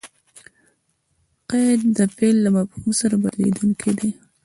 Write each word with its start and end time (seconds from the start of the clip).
قید؛ 1.49 1.81
د 1.97 1.99
فعل 2.15 2.35
له 2.45 2.49
مفهوم 2.57 2.87
سره 3.01 3.15
بدلېدونکی 3.23 3.91
دئ. 3.99 4.11